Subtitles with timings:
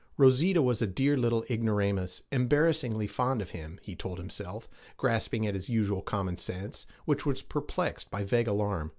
[0.17, 5.53] Rosita was a dear little ignoramus, embarrassingly fond of him, he told himself, grasping at
[5.53, 8.89] his usual common sense, which was perplexed by vague alarm.